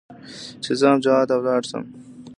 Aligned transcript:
چې 0.63 0.71
زه 0.79 0.85
هم 0.91 0.97
جهاد 1.03 1.27
ته 1.29 1.35
ولاړ 1.37 1.61
سم. 1.69 1.83